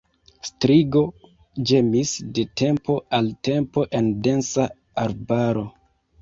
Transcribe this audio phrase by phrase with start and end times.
[0.47, 1.01] Strigo
[1.71, 4.67] ĝemis de tempo al tempo en densa
[5.05, 5.67] arbaro.